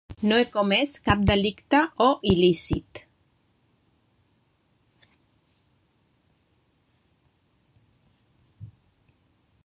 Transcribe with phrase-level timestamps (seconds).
[0.29, 3.01] No he comès cap delicte o il·lícit.